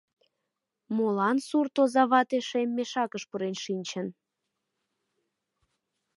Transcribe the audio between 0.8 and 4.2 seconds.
Молан сурт оза вате шем мешакыш пурен шинчын?